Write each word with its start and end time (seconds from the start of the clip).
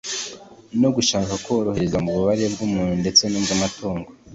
no 0.81 0.89
gushaka 0.95 1.33
korohereza 1.45 1.95
ububabare 1.99 2.45
bw'abantu 2.53 2.95
ndetse 3.01 3.23
n'ubw'amaturugo. 3.27 4.09